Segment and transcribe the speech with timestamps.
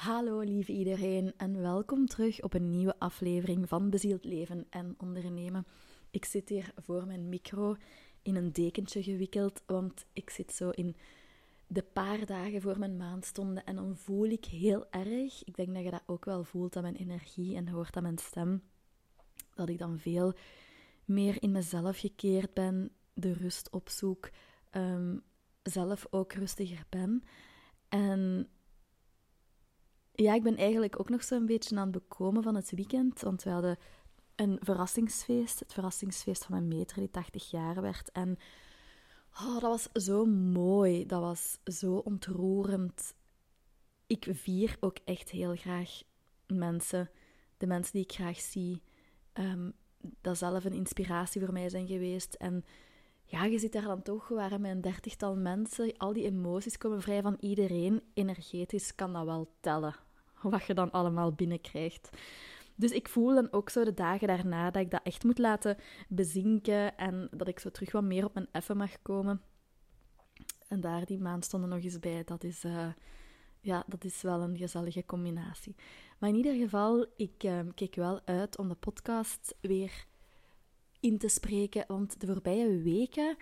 [0.00, 5.66] Hallo lieve iedereen en welkom terug op een nieuwe aflevering van Bezield Leven en Ondernemen.
[6.10, 7.76] Ik zit hier voor mijn micro
[8.22, 10.96] in een dekentje gewikkeld, want ik zit zo in
[11.66, 15.84] de paar dagen voor mijn maandstonden en dan voel ik heel erg, ik denk dat
[15.84, 18.62] je dat ook wel voelt aan mijn energie en hoort aan mijn stem,
[19.54, 20.32] dat ik dan veel
[21.04, 24.30] meer in mezelf gekeerd ben, de rust opzoek,
[24.72, 25.22] um,
[25.62, 27.22] zelf ook rustiger ben.
[27.88, 28.48] En
[30.22, 33.20] ja, ik ben eigenlijk ook nog zo'n beetje aan het bekomen van het weekend.
[33.20, 33.78] Want we hadden
[34.34, 35.58] een verrassingsfeest.
[35.58, 38.10] Het verrassingsfeest van mijn meter die 80 jaar werd.
[38.10, 38.38] En
[39.32, 41.06] oh, dat was zo mooi.
[41.06, 43.14] Dat was zo ontroerend.
[44.06, 46.02] Ik vier ook echt heel graag
[46.46, 47.10] mensen.
[47.56, 48.82] De mensen die ik graag zie.
[49.34, 49.72] Um,
[50.20, 52.34] dat zelf een inspiratie voor mij zijn geweest.
[52.34, 52.64] En
[53.24, 55.96] ja, je zit daar dan toch, waren met een dertigtal mensen.
[55.96, 58.02] Al die emoties komen vrij van iedereen.
[58.14, 60.08] Energetisch kan dat wel tellen
[60.42, 62.10] wat je dan allemaal binnenkrijgt.
[62.74, 65.76] Dus ik voel dan ook zo de dagen daarna dat ik dat echt moet laten
[66.08, 69.42] bezinken en dat ik zo terug wat meer op mijn effen mag komen.
[70.68, 72.24] En daar die maand stonden nog eens bij.
[72.24, 72.88] Dat is, uh,
[73.60, 75.74] ja, dat is wel een gezellige combinatie.
[76.18, 80.06] Maar in ieder geval, ik uh, keek wel uit om de podcast weer
[81.00, 81.84] in te spreken.
[81.86, 83.36] Want de voorbije weken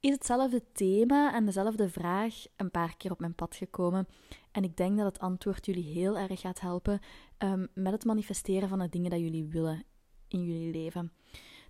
[0.00, 4.08] is hetzelfde thema en dezelfde vraag een paar keer op mijn pad gekomen.
[4.52, 7.00] En ik denk dat het antwoord jullie heel erg gaat helpen
[7.38, 9.84] um, met het manifesteren van de dingen dat jullie willen
[10.28, 11.12] in jullie leven.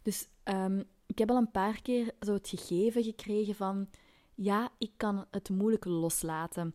[0.02, 3.88] Dus um, ik heb al een paar keer zo het gegeven gekregen van
[4.34, 6.74] ja, ik kan het moeilijk loslaten.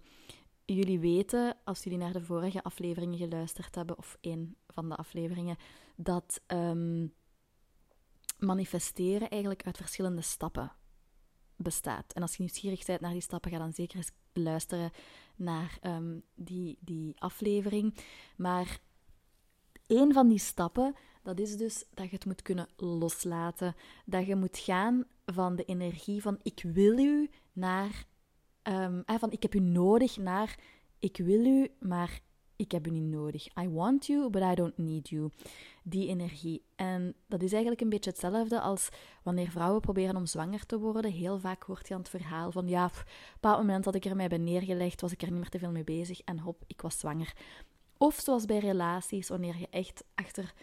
[0.66, 5.58] Jullie weten, als jullie naar de vorige afleveringen geluisterd hebben, of één van de afleveringen,
[5.95, 7.14] dat um,
[8.39, 10.72] manifesteren eigenlijk uit verschillende stappen
[11.56, 12.14] bestaat.
[12.14, 14.92] En als je nieuwsgierig bent naar die stappen, ga dan zeker eens luisteren
[15.36, 17.98] naar um, die, die aflevering.
[18.36, 18.80] Maar
[19.88, 23.76] een van die stappen, dat is dus dat je het moet kunnen loslaten.
[24.05, 28.05] Dat je moet gaan van de energie van ik wil u naar
[28.64, 30.60] um, van ik heb u nodig naar
[30.99, 32.22] ik wil u, maar
[32.55, 33.48] ik heb u niet nodig.
[33.58, 35.30] I want you, but I don't need you.
[35.83, 36.61] Die energie.
[36.76, 38.89] En dat is eigenlijk een beetje hetzelfde als
[39.23, 41.11] wanneer vrouwen proberen om zwanger te worden.
[41.11, 44.05] Heel vaak hoort je aan het verhaal van ja, op een bepaald moment dat ik
[44.05, 46.64] er mij bij neergelegd, was ik er niet meer te veel mee bezig en hop,
[46.67, 47.33] ik was zwanger.
[47.98, 50.54] Of zoals bij relaties, wanneer je echt achter,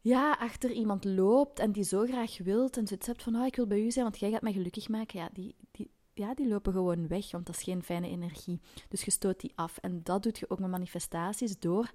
[0.00, 3.56] ja, achter iemand loopt en die zo graag wilt en zoiets hebt van oh, ik
[3.56, 5.18] wil bij u zijn, want jij gaat mij gelukkig maken.
[5.18, 8.60] Ja, die, die, ja, die lopen gewoon weg, want dat is geen fijne energie.
[8.88, 9.78] Dus je stoot die af.
[9.78, 11.90] En dat doet je ook met manifestaties door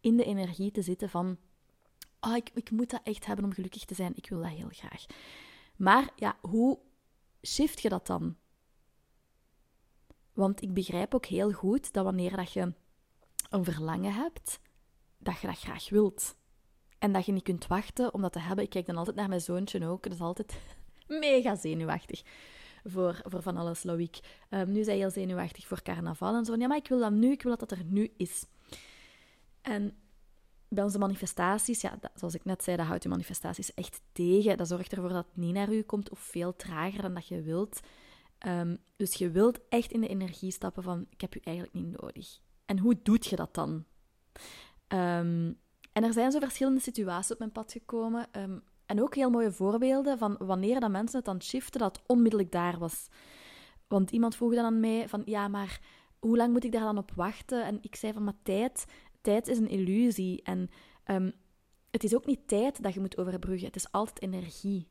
[0.00, 1.38] in de energie te zitten van,
[2.20, 4.12] oh, ik, ik moet dat echt hebben om gelukkig te zijn.
[4.16, 5.04] Ik wil dat heel graag.
[5.76, 6.78] Maar ja, hoe
[7.42, 8.36] shift je dat dan?
[10.32, 12.72] Want ik begrijp ook heel goed dat wanneer dat je
[13.50, 14.60] een verlangen hebt,
[15.18, 16.36] dat je dat graag wilt.
[16.98, 18.64] En dat je niet kunt wachten om dat te hebben.
[18.64, 20.02] Ik kijk dan altijd naar mijn zoontje ook.
[20.02, 20.60] Dat is altijd
[21.06, 22.22] mega zenuwachtig
[22.84, 24.18] voor, voor van alles, Loïc.
[24.50, 26.56] Um, nu hij heel zenuwachtig voor carnaval en zo.
[26.56, 28.46] Ja, maar ik wil dat nu, ik wil dat dat er nu is.
[29.62, 29.96] En
[30.68, 34.56] bij onze manifestaties, ja, zoals ik net zei, dat houdt je manifestaties echt tegen.
[34.56, 37.42] Dat zorgt ervoor dat het niet naar u komt of veel trager dan dat je
[37.42, 37.80] wilt.
[38.46, 42.00] Um, dus je wilt echt in de energie stappen van, ik heb u eigenlijk niet
[42.00, 42.40] nodig.
[42.64, 43.70] En hoe doet je dat dan?
[44.88, 45.58] Um,
[45.92, 48.26] en er zijn zo verschillende situaties op mijn pad gekomen.
[48.86, 52.78] En ook heel mooie voorbeelden van wanneer dat mensen het het shiften, dat onmiddellijk daar
[52.78, 53.08] was.
[53.88, 55.80] Want iemand vroeg dan aan mij van, ja, maar
[56.18, 57.64] hoe lang moet ik daar dan op wachten?
[57.64, 58.84] En ik zei van, maar tijd,
[59.20, 60.42] tijd is een illusie.
[60.42, 60.70] En
[61.06, 61.32] um,
[61.90, 64.88] het is ook niet tijd dat je moet overbruggen, het is altijd energie.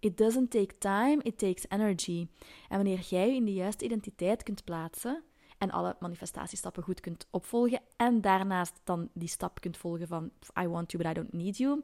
[0.00, 2.28] It doesn't take time, it takes energy.
[2.68, 5.24] En wanneer jij je in de juiste identiteit kunt plaatsen
[5.58, 10.66] en alle manifestatiestappen goed kunt opvolgen en daarnaast dan die stap kunt volgen van I
[10.66, 11.82] want you but I don't need you,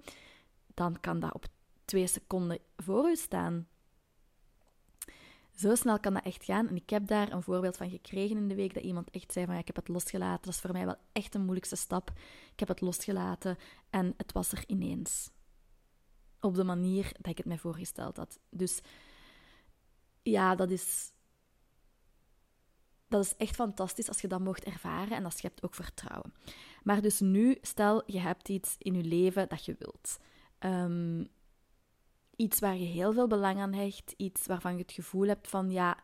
[0.75, 1.47] dan kan dat op
[1.85, 3.67] twee seconden voor u staan.
[5.55, 6.69] Zo snel kan dat echt gaan.
[6.69, 9.45] En ik heb daar een voorbeeld van gekregen in de week dat iemand echt zei
[9.45, 10.45] van ja, ik heb het losgelaten.
[10.45, 12.11] Dat is voor mij wel echt een moeilijkste stap.
[12.53, 13.57] Ik heb het losgelaten
[13.91, 15.31] en het was er ineens.
[16.41, 18.39] Op de manier dat ik het mij voorgesteld had.
[18.51, 18.81] Dus
[20.23, 21.13] ja, dat is,
[23.09, 26.35] dat is echt fantastisch als je dat mocht ervaren en je hebt ook vertrouwen.
[26.83, 30.19] Maar dus nu, stel je hebt iets in je leven dat je wilt.
[30.65, 31.29] Um,
[32.37, 35.71] iets waar je heel veel belang aan hecht, iets waarvan je het gevoel hebt van
[35.71, 35.99] ja,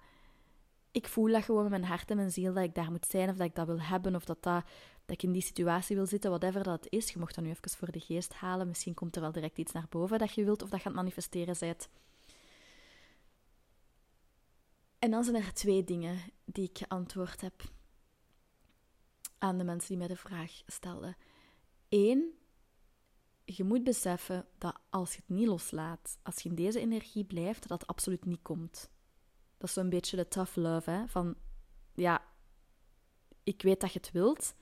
[0.90, 3.28] ik voel dat gewoon met mijn hart en mijn ziel dat ik daar moet zijn
[3.28, 4.64] of dat ik dat wil hebben of dat, dat,
[5.04, 7.12] dat ik in die situatie wil zitten, whatever dat is.
[7.12, 8.68] Je mocht dat nu even voor de geest halen.
[8.68, 11.56] Misschien komt er wel direct iets naar boven dat je wilt of dat je manifesteren
[11.58, 11.88] bent.
[14.98, 17.62] En dan zijn er twee dingen die ik geantwoord heb.
[19.38, 21.16] aan de mensen die mij de vraag stelden.
[21.88, 22.34] Eén,
[23.56, 27.69] je moet beseffen dat als je het niet loslaat, als je in deze energie blijft,
[27.69, 28.91] dat het absoluut niet komt.
[29.58, 31.08] Dat is zo'n beetje de tough love, hè?
[31.08, 31.35] Van,
[31.94, 32.25] ja,
[33.44, 34.55] ik weet dat je het wilt,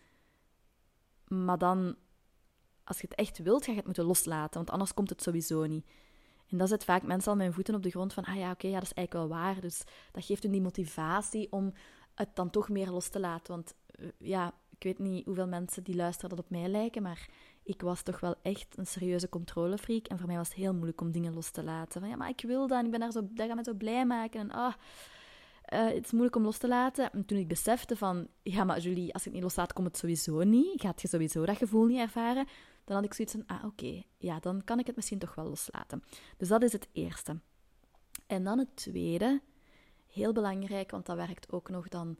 [1.28, 1.96] maar dan,
[2.84, 5.66] als je het echt wilt, ga je het moeten loslaten, want anders komt het sowieso
[5.66, 5.86] niet.
[6.48, 8.66] En dat zet vaak mensen al mijn voeten op de grond van, ah ja, oké,
[8.66, 9.60] ja, dat is eigenlijk wel waar.
[9.60, 9.82] Dus
[10.12, 11.72] dat geeft hun die motivatie om
[12.14, 13.54] het dan toch meer los te laten.
[13.54, 17.28] Want eh, ja, ik weet niet hoeveel mensen die luisteren dat op mij lijken, maar
[17.68, 20.06] ik was toch wel echt een serieuze controlefreak.
[20.06, 22.00] En voor mij was het heel moeilijk om dingen los te laten.
[22.00, 24.06] Van ja, maar ik wil dat en ik ben daar zo, gaat me zo blij
[24.06, 24.40] maken.
[24.40, 24.74] En ah,
[25.72, 27.12] uh, het is moeilijk om los te laten.
[27.12, 29.96] En toen ik besefte van, ja, maar Julie, als ik het niet loslaat, komt het
[29.96, 30.80] sowieso niet.
[30.80, 32.46] Gaat je sowieso dat gevoel niet ervaren?
[32.84, 35.48] Dan had ik zoiets van, ah, oké, ja, dan kan ik het misschien toch wel
[35.48, 36.02] loslaten.
[36.36, 37.40] Dus dat is het eerste.
[38.26, 39.40] En dan het tweede,
[40.06, 42.16] heel belangrijk, want dat werkt ook nog dan...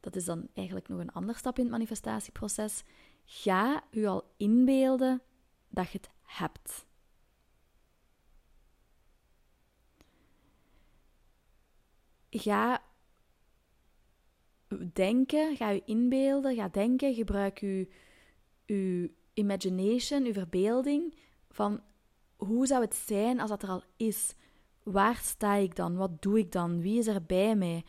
[0.00, 2.84] Dat is dan eigenlijk nog een andere stap in het manifestatieproces.
[3.24, 5.22] Ga u al inbeelden
[5.68, 6.88] dat je het hebt.
[12.30, 12.82] ga
[14.92, 17.88] denken, ga je inbeelden, ga denken, gebruik je,
[18.66, 21.14] je imagination, je verbeelding
[21.50, 21.80] van
[22.36, 24.34] hoe zou het zijn als dat er al is?
[24.82, 25.96] Waar sta ik dan?
[25.96, 26.80] Wat doe ik dan?
[26.80, 27.84] Wie is er bij mij?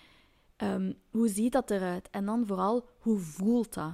[0.57, 2.09] Um, hoe ziet dat eruit?
[2.09, 3.93] En dan vooral, hoe voelt dat?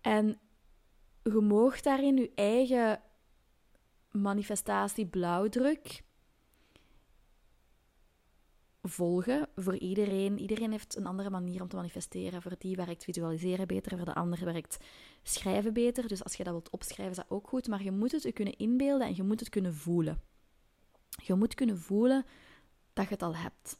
[0.00, 0.40] En
[1.22, 3.02] je moogt daarin je eigen
[4.10, 6.02] manifestatie blauwdruk
[8.82, 10.38] volgen voor iedereen.
[10.38, 12.42] Iedereen heeft een andere manier om te manifesteren.
[12.42, 14.76] Voor die werkt visualiseren beter, voor de ander werkt
[15.22, 16.08] schrijven beter.
[16.08, 17.68] Dus als je dat wilt opschrijven, is dat ook goed.
[17.68, 20.20] Maar je moet het je kunnen inbeelden en je moet het kunnen voelen.
[21.22, 22.24] Je moet kunnen voelen
[22.92, 23.78] dat je het al hebt.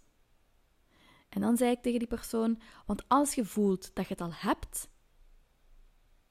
[1.29, 4.33] En dan zei ik tegen die persoon: Want als je voelt dat je het al
[4.35, 4.89] hebt,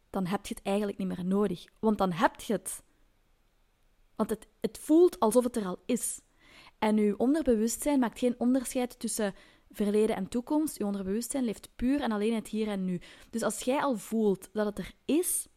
[0.10, 1.66] dan heb je het eigenlijk niet meer nodig.
[1.80, 2.84] Want dan heb je het.
[4.16, 6.22] Want het, het voelt alsof het er al is.
[6.80, 9.34] En uw onderbewustzijn maakt geen onderscheid tussen
[9.72, 10.78] verleden en toekomst.
[10.78, 13.02] Uw onderbewustzijn leeft puur en alleen het hier en nu.
[13.30, 15.48] Dus als jij al voelt dat het er is,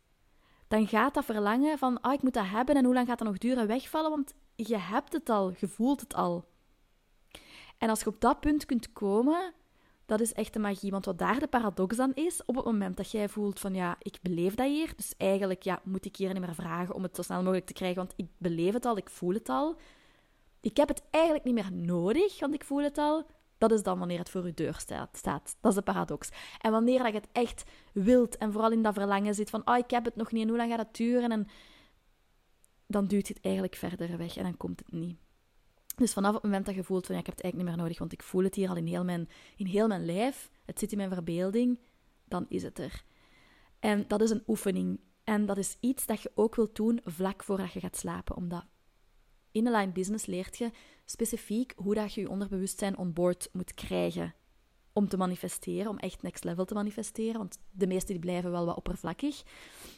[0.69, 3.29] dan gaat dat verlangen van, oh, ik moet dat hebben en hoe lang gaat dat
[3.29, 6.45] nog duren wegvallen, want je hebt het al, je voelt het al.
[7.79, 9.55] En als je op dat punt kunt komen,
[10.19, 10.91] dat is echt de magie.
[10.91, 13.97] Want wat daar de paradox aan is, op het moment dat jij voelt van ja,
[13.99, 17.17] ik beleef dat hier, dus eigenlijk ja, moet ik hier niet meer vragen om het
[17.17, 19.77] zo snel mogelijk te krijgen, want ik beleef het al, ik voel het al
[20.63, 23.27] ik heb het eigenlijk niet meer nodig, want ik voel het al.
[23.59, 25.23] Dat is dan wanneer het voor je deur staat.
[25.61, 26.29] Dat is de paradox.
[26.61, 29.77] En wanneer dat je het echt wilt en vooral in dat verlangen zit van, oh,
[29.77, 31.33] ik heb het nog niet en hoe lang gaat het duren?
[31.33, 31.47] En
[32.87, 35.19] dan duurt het eigenlijk verder weg en dan komt het niet.
[35.97, 37.87] Dus vanaf het moment dat je voelt van, ja, ik heb het eigenlijk niet meer
[37.87, 40.79] nodig, want ik voel het hier al in heel mijn, in heel mijn lijf, het
[40.79, 41.79] zit in mijn verbeelding,
[42.25, 43.05] dan is het er.
[43.81, 45.01] En dat is een oefening.
[45.25, 48.65] En dat is iets dat je ook wilt doen vlak voordat je gaat slapen, omdat
[49.51, 50.71] in Align Business leert je
[51.05, 54.35] specifiek hoe dat je je onderbewustzijn on board moet krijgen
[54.93, 57.39] om te manifesteren, om echt next level te manifesteren.
[57.39, 59.43] Want de meeste die blijven wel wat oppervlakkig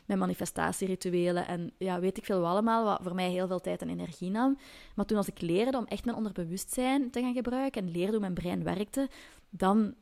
[0.06, 3.82] met manifestatierituelen en ja, weet ik veel wel allemaal, wat voor mij heel veel tijd
[3.82, 4.58] en energie nam.
[4.94, 8.20] Maar toen als ik leerde om echt mijn onderbewustzijn te gaan gebruiken en leerde hoe
[8.20, 9.08] mijn brein werkte,
[9.50, 9.94] dan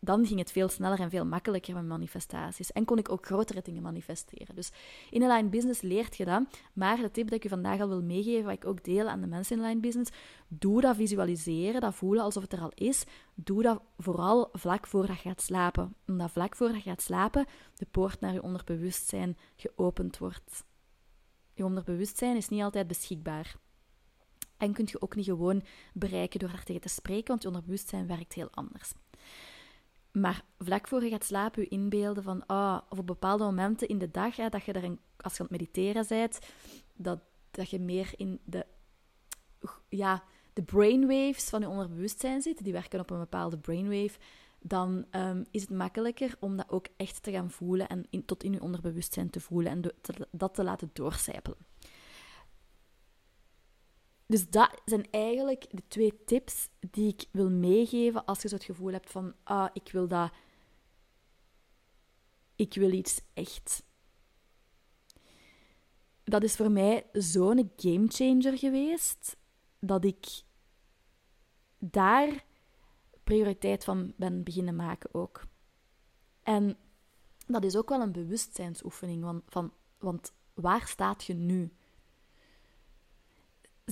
[0.00, 2.72] dan ging het veel sneller en veel makkelijker met manifestaties.
[2.72, 4.54] En kon ik ook grotere dingen manifesteren.
[4.54, 4.72] Dus
[5.10, 6.42] in Align Business leert je dat.
[6.72, 9.20] Maar de tip dat ik je vandaag al wil meegeven, wat ik ook deel aan
[9.20, 10.10] de mensen in Align Business,
[10.48, 13.04] doe dat visualiseren, dat voelen alsof het er al is.
[13.34, 15.94] Doe dat vooral vlak voordat je gaat slapen.
[16.06, 20.64] Omdat vlak voordat je gaat slapen de poort naar je onderbewustzijn geopend wordt.
[21.54, 23.56] Je onderbewustzijn is niet altijd beschikbaar.
[24.56, 28.06] En kun je ook niet gewoon bereiken door daar tegen te spreken, want je onderbewustzijn
[28.06, 28.92] werkt heel anders.
[30.12, 33.98] Maar vlak voor je gaat slapen, je inbeelden van, ah, of op bepaalde momenten in
[33.98, 36.38] de dag, hè, dat je er een, als je aan het mediteren bent,
[36.94, 38.66] dat, dat je meer in de,
[39.88, 44.18] ja, de brainwaves van je onderbewustzijn zit, die werken op een bepaalde brainwave,
[44.60, 48.42] dan um, is het makkelijker om dat ook echt te gaan voelen en in, tot
[48.42, 49.94] in je onderbewustzijn te voelen en
[50.30, 51.69] dat te laten doorcijpelen.
[54.30, 58.64] Dus dat zijn eigenlijk de twee tips die ik wil meegeven als je zo het
[58.64, 60.32] gevoel hebt van, ah, ik wil dat,
[62.56, 63.84] ik wil iets echt.
[66.24, 69.36] Dat is voor mij zo'n gamechanger geweest
[69.78, 70.42] dat ik
[71.78, 72.44] daar
[73.24, 75.46] prioriteit van ben beginnen maken ook.
[76.42, 76.76] En
[77.46, 81.72] dat is ook wel een bewustzijnsoefening, van, van, want waar staat je nu?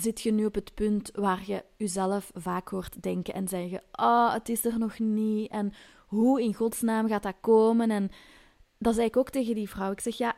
[0.01, 4.07] Zit je nu op het punt waar je jezelf vaak hoort denken en zeggen: Ah,
[4.07, 5.51] oh, het is er nog niet.
[5.51, 5.73] En
[6.07, 7.91] hoe in godsnaam gaat dat komen?
[7.91, 8.11] En
[8.79, 9.91] dat zei ik ook tegen die vrouw.
[9.91, 10.37] Ik zeg: Ja,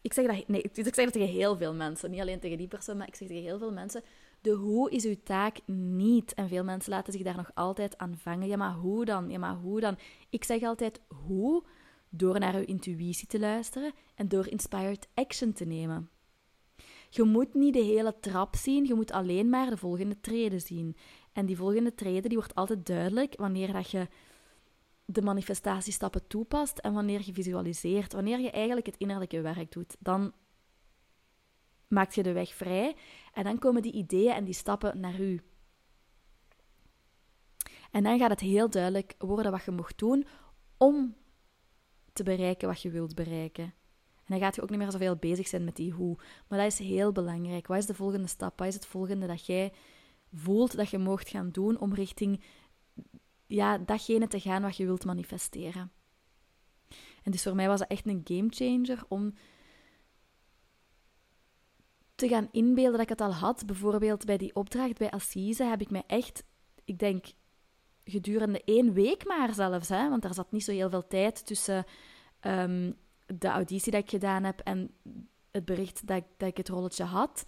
[0.00, 2.10] ik zeg dat, nee, ik zeg dat tegen heel veel mensen.
[2.10, 4.02] Niet alleen tegen die persoon, maar ik zeg tegen heel veel mensen.
[4.40, 6.34] De hoe is uw taak niet.
[6.34, 8.48] En veel mensen laten zich daar nog altijd aan vangen.
[8.48, 9.30] Ja, maar hoe dan?
[9.30, 9.98] Ja, maar hoe dan?
[10.30, 11.64] Ik zeg altijd hoe
[12.08, 16.08] door naar uw intuïtie te luisteren en door inspired action te nemen.
[17.14, 20.96] Je moet niet de hele trap zien, je moet alleen maar de volgende treden zien.
[21.32, 24.08] En die volgende treden die wordt altijd duidelijk wanneer dat je
[25.04, 28.12] de manifestatiestappen toepast en wanneer je visualiseert.
[28.12, 30.32] Wanneer je eigenlijk het innerlijke werk doet, dan
[31.88, 32.96] maak je de weg vrij
[33.32, 35.40] en dan komen die ideeën en die stappen naar u.
[37.90, 40.26] En dan gaat het heel duidelijk worden wat je mocht doen
[40.76, 41.16] om
[42.12, 43.74] te bereiken wat je wilt bereiken.
[44.26, 46.16] En dan gaat je ook niet meer zoveel bezig zijn met die hoe.
[46.48, 47.66] Maar dat is heel belangrijk.
[47.66, 48.58] Wat is de volgende stap?
[48.58, 49.72] Wat is het volgende dat jij
[50.32, 52.40] voelt dat je mocht gaan doen om richting
[53.46, 55.92] ja, datgene te gaan wat je wilt manifesteren?
[57.22, 59.34] En dus voor mij was dat echt een gamechanger om
[62.14, 63.66] te gaan inbeelden dat ik het al had.
[63.66, 66.44] Bijvoorbeeld bij die opdracht bij Assise heb ik mij echt,
[66.84, 67.26] ik denk
[68.04, 71.84] gedurende één week maar zelfs, hè, want daar zat niet zo heel veel tijd tussen
[72.40, 72.92] ehm,
[73.26, 74.94] de auditie dat ik gedaan heb en
[75.50, 77.44] het bericht dat ik, dat ik het rolletje had.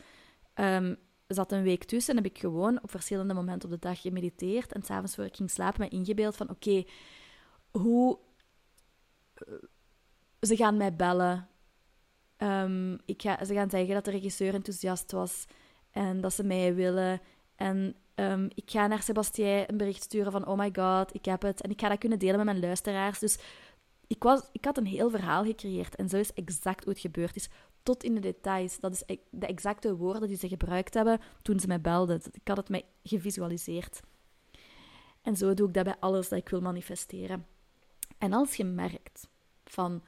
[0.54, 4.00] Um, zat een week tussen en heb ik gewoon op verschillende momenten op de dag
[4.00, 6.84] gemediteerd en s'avonds voor ik ging slapen me ingebeeld van oké,
[7.70, 8.18] hoe...
[10.40, 11.48] Ze gaan mij bellen.
[12.38, 15.46] Um, ik ga, ze gaan zeggen dat de regisseur enthousiast was
[15.90, 17.20] en dat ze mij willen.
[17.56, 21.42] En um, ik ga naar Sebastien een bericht sturen van oh my god, ik heb
[21.42, 21.60] het.
[21.60, 23.18] En ik ga dat kunnen delen met mijn luisteraars.
[23.18, 23.38] Dus
[24.06, 27.36] ik, was, ik had een heel verhaal gecreëerd en zo is exact hoe het gebeurd
[27.36, 27.48] is.
[27.82, 28.80] Tot in de details.
[28.80, 32.20] Dat is e-, de exacte woorden die ze gebruikt hebben toen ze mij belden.
[32.32, 34.00] Ik had het mij gevisualiseerd.
[35.22, 37.46] En zo doe ik dat bij alles dat ik wil manifesteren.
[38.18, 39.28] En als je merkt
[39.64, 40.02] van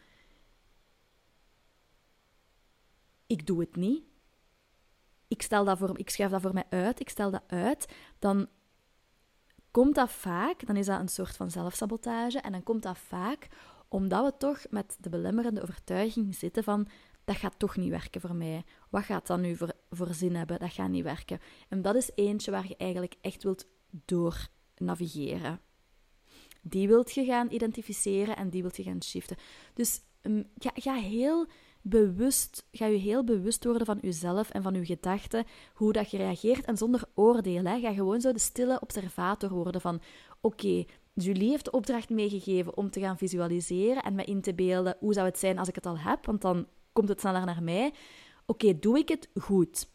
[3.26, 4.04] ik doe het niet,
[5.28, 8.48] ik, stel dat voor, ik schrijf dat voor mij uit, ik stel dat uit, dan
[9.70, 13.48] komt dat vaak, dan is dat een soort van zelfsabotage, en dan komt dat vaak
[13.88, 16.88] omdat we toch met de belemmerende overtuiging zitten van
[17.28, 18.64] dat gaat toch niet werken voor mij.
[18.90, 20.58] Wat gaat dat nu voor, voor zin hebben?
[20.58, 21.40] Dat gaat niet werken.
[21.68, 25.60] En dat is eentje waar je eigenlijk echt wilt door navigeren.
[26.62, 29.36] Die wilt je gaan identificeren en die wilt je gaan shiften.
[29.74, 31.46] Dus um, ga, ga heel
[31.82, 36.16] bewust, ga je heel bewust worden van jezelf en van je gedachten, hoe dat je
[36.16, 37.64] reageert en zonder oordeel.
[37.64, 37.80] Hè.
[37.80, 40.00] Ga gewoon zo de stille observator worden van,
[40.40, 40.84] oké,
[41.22, 45.12] Julie heeft de opdracht meegegeven om te gaan visualiseren en me in te beelden hoe
[45.12, 47.94] zou het zijn als ik het al heb, want dan komt het sneller naar mij.
[48.46, 49.88] Oké, doe ik het goed?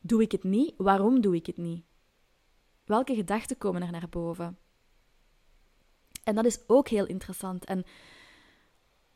[0.00, 0.74] Doe ik het niet?
[0.76, 1.84] Waarom doe ik het niet?
[2.84, 4.58] Welke gedachten komen er naar boven?
[6.24, 7.64] En dat is ook heel interessant.
[7.64, 7.84] En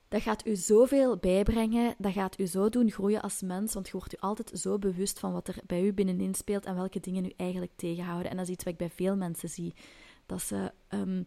[0.08, 3.92] dat gaat u zoveel bijbrengen, dat gaat u zo doen groeien als mens, want je
[3.92, 7.24] wordt u altijd zo bewust van wat er bij u binnenin speelt en welke dingen
[7.24, 8.30] u eigenlijk tegenhouden.
[8.30, 9.74] En dat is iets wat ik bij veel mensen zie.
[10.26, 11.26] Dat ze um,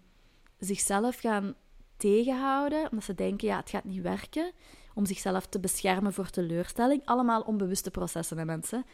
[0.57, 1.55] zichzelf gaan
[1.97, 4.51] tegenhouden, omdat ze denken, ja, het gaat niet werken,
[4.93, 7.05] om zichzelf te beschermen voor teleurstelling.
[7.05, 8.85] Allemaal onbewuste processen, hè, mensen.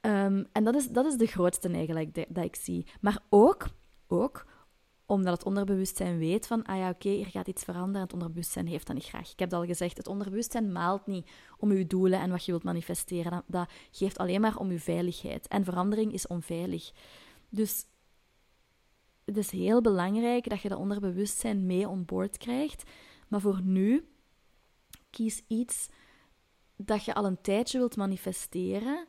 [0.00, 2.86] Um, en dat is, dat is de grootste eigenlijk dat ik zie.
[3.00, 3.66] Maar ook,
[4.06, 4.46] ook
[5.06, 8.02] omdat het onderbewustzijn weet van, ah ja, oké, okay, gaat iets veranderen.
[8.02, 9.32] Het onderbewustzijn heeft dat niet graag.
[9.32, 12.64] Ik heb al gezegd, het onderbewustzijn maalt niet om uw doelen en wat je wilt
[12.64, 13.30] manifesteren.
[13.30, 15.48] Dat, dat geeft alleen maar om uw veiligheid.
[15.48, 16.92] En verandering is onveilig.
[17.48, 17.86] Dus
[19.24, 22.90] het is heel belangrijk dat je dat onderbewustzijn mee on board krijgt.
[23.28, 24.08] Maar voor nu,
[25.10, 25.88] kies iets
[26.76, 29.06] dat je al een tijdje wilt manifesteren.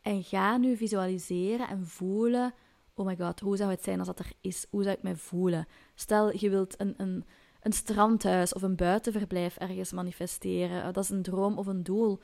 [0.00, 2.54] En ga nu visualiseren en voelen
[2.96, 4.66] oh my god, hoe zou het zijn als dat er is?
[4.70, 5.66] Hoe zou ik mij voelen?
[5.94, 7.24] Stel, je wilt een, een,
[7.60, 10.92] een strandhuis of een buitenverblijf ergens manifesteren.
[10.92, 12.20] Dat is een droom of een doel.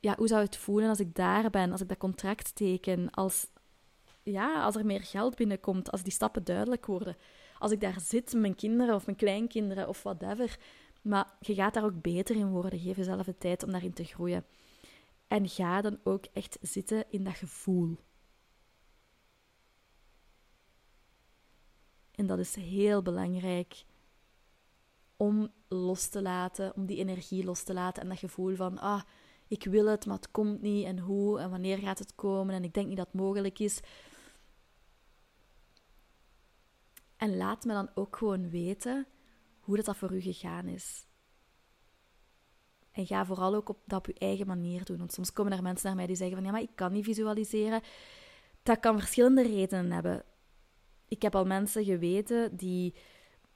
[0.00, 3.46] Ja, hoe zou het voelen als ik daar ben, als ik dat contract teken, als,
[4.32, 7.16] ja, als er meer geld binnenkomt, als die stappen duidelijk worden.
[7.58, 10.58] Als ik daar zit met mijn kinderen of mijn kleinkinderen of whatever.
[11.02, 12.80] Maar je gaat daar ook beter in worden.
[12.80, 14.44] Geef jezelf de tijd om daarin te groeien.
[15.28, 17.96] En ga dan ook echt zitten in dat gevoel.
[22.10, 23.84] En dat is heel belangrijk
[25.16, 29.02] om los te laten, om die energie los te laten en dat gevoel van, ah,
[29.48, 32.64] ik wil het, maar het komt niet en hoe en wanneer gaat het komen en
[32.64, 33.80] ik denk niet dat het mogelijk is.
[37.16, 39.06] En laat me dan ook gewoon weten
[39.60, 41.06] hoe dat, dat voor u gegaan is.
[42.96, 44.98] En ga vooral ook op, dat op je eigen manier doen.
[44.98, 47.04] Want soms komen er mensen naar mij die zeggen van ja, maar ik kan niet
[47.04, 47.82] visualiseren.
[48.62, 50.24] Dat kan verschillende redenen hebben.
[51.08, 52.94] Ik heb al mensen geweten die,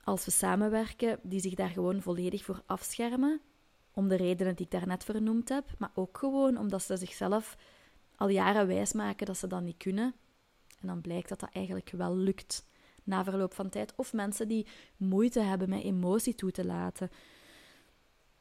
[0.05, 3.41] als we samenwerken, die zich daar gewoon volledig voor afschermen.
[3.93, 5.65] Om de redenen die ik daarnet vernoemd heb.
[5.79, 7.57] Maar ook gewoon omdat ze zichzelf
[8.17, 10.15] al jaren wijsmaken dat ze dat niet kunnen.
[10.81, 12.65] En dan blijkt dat dat eigenlijk wel lukt
[13.11, 13.93] na verloop van tijd.
[13.97, 17.11] Of mensen die moeite hebben met emotie toe te laten.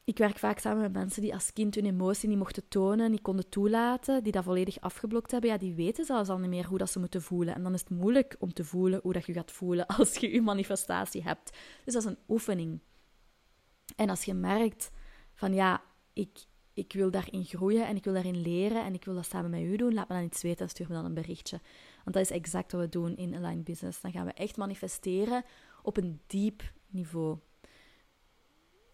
[0.04, 3.22] Ik werk vaak samen met mensen die als kind hun emotie niet mochten tonen, niet
[3.22, 5.50] konden toelaten, die dat volledig afgeblokt hebben.
[5.50, 7.56] Ja, die weten zelfs al niet meer hoe dat ze moeten voelen.
[7.56, 10.32] En dan is het moeilijk om te voelen hoe dat je gaat voelen als je
[10.32, 11.58] je manifestatie hebt.
[11.86, 12.80] Dus dat is een oefening.
[13.96, 14.92] En als je merkt
[15.34, 15.82] van ja,
[16.14, 19.50] ik, ik wil daarin groeien en ik wil daarin leren en ik wil dat samen
[19.50, 21.60] met u doen, laat me dan iets weten en stuur me dan een berichtje.
[22.04, 24.02] Want dat is exact wat we doen in Align Business.
[24.02, 25.44] Dan gaan we echt manifesteren
[25.84, 27.38] op een diep niveau.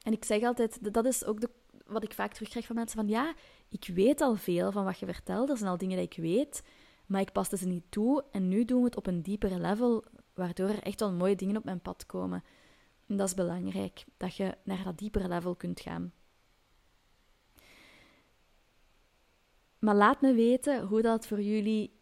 [0.01, 1.49] En ik zeg altijd, dat is ook de,
[1.85, 3.33] wat ik vaak terugkrijg van mensen, van ja,
[3.69, 6.63] ik weet al veel van wat je vertelt, er zijn al dingen die ik weet,
[7.05, 10.03] maar ik paste ze niet toe en nu doen we het op een diepere level,
[10.33, 12.43] waardoor er echt wel mooie dingen op mijn pad komen.
[13.07, 16.13] En dat is belangrijk, dat je naar dat diepere level kunt gaan.
[19.79, 21.94] Maar laat me weten hoe dat voor jullie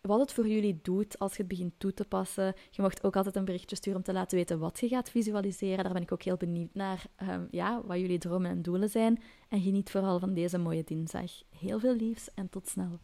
[0.00, 2.54] wat het voor jullie doet als je het begint toe te passen.
[2.70, 5.84] Je mag ook altijd een berichtje sturen om te laten weten wat je gaat visualiseren.
[5.84, 9.22] Daar ben ik ook heel benieuwd naar, um, ja, wat jullie dromen en doelen zijn.
[9.48, 11.30] En geniet vooral van deze mooie dinsdag.
[11.58, 12.98] Heel veel liefs en tot snel.